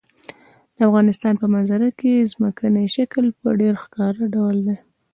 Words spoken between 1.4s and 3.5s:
په منظره کې ځمکنی شکل په